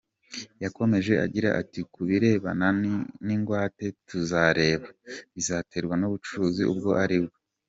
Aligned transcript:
Yakomeje 0.63 1.13
agira 1.25 1.49
ati 1.61 1.79
“Ku 1.93 1.99
birebana 2.07 2.67
n’ingwate 3.25 3.85
tuzareba, 4.07 4.87
bizaterwa 5.35 5.95
n’ubucuruzi 5.97 6.63
ubwo 6.73 6.89
ari 7.03 7.17
bwo. 7.23 7.35